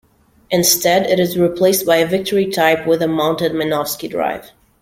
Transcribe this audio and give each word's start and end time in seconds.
Instead 0.49 1.07
it 1.07 1.19
is 1.19 1.37
replaced 1.37 1.85
by 1.85 1.97
a 1.97 2.07
Victory-type 2.07 2.87
with 2.87 3.03
a 3.03 3.07
mounted 3.07 3.51
Minovsky 3.51 4.09
Drive. 4.09 4.49